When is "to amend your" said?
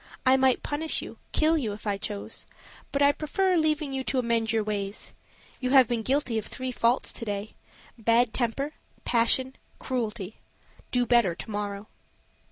4.05-4.63